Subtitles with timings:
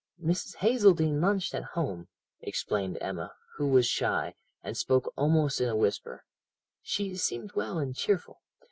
[0.19, 0.55] "'Mrs.
[0.55, 2.07] Hazeldene lunched at home,'
[2.39, 6.25] explained Emma, who was shy, and spoke almost in a whisper;
[6.81, 8.41] 'she seemed well and cheerful.